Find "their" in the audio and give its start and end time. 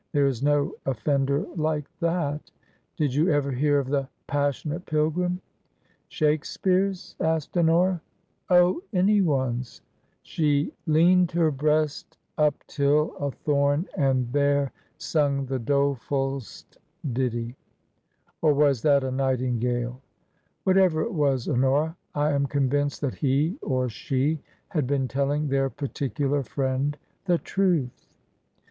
25.47-25.69